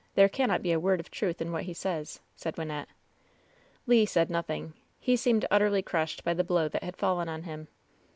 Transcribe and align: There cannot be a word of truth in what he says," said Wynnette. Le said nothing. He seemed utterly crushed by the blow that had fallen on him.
There 0.15 0.27
cannot 0.29 0.63
be 0.63 0.71
a 0.71 0.79
word 0.79 0.99
of 0.99 1.11
truth 1.11 1.43
in 1.43 1.51
what 1.51 1.65
he 1.65 1.75
says," 1.75 2.21
said 2.35 2.55
Wynnette. 2.55 2.87
Le 3.85 4.07
said 4.07 4.31
nothing. 4.31 4.73
He 4.99 5.15
seemed 5.15 5.45
utterly 5.51 5.83
crushed 5.83 6.23
by 6.23 6.33
the 6.33 6.43
blow 6.43 6.67
that 6.69 6.83
had 6.83 6.97
fallen 6.97 7.29
on 7.29 7.43
him. 7.43 7.67